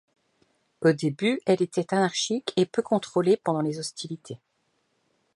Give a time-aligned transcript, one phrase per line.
[0.81, 4.39] Au début, elle était anarchique et peu contrôlée pendant les hostilités.